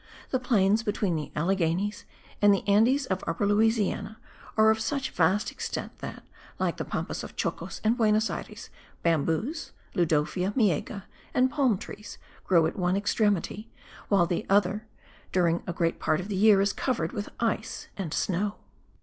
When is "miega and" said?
10.55-11.51